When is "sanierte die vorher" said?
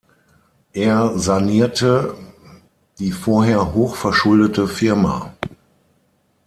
1.19-3.75